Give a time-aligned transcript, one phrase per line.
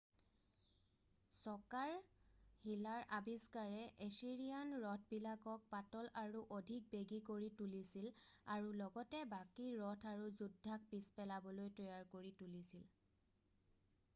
[1.41, 1.91] চকাৰ
[2.61, 8.09] শিলাৰ আবিষ্কাৰে এছিৰিয়ান ৰথবিলাকক পাতল আৰু অধিক বেগী কৰি তুলিছিল
[8.57, 12.91] আৰু লগতে বাকী ৰথ আৰু যোদ্ধাক পিছ পেলাবলৈ তৈয়াৰ কৰি তুলিছিল